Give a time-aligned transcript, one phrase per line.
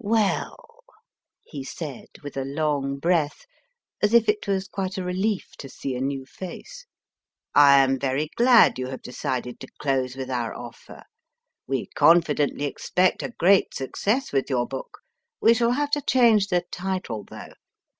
[0.00, 0.56] Well,
[1.44, 3.46] he said, with a long breath,
[4.02, 6.84] as if it was quite a relief to see a new face,
[7.54, 11.04] I am very glad you have decided to close with our offer.
[11.68, 14.98] We confidently expect a great success with your book.
[15.40, 17.52] We shall have to change the title though.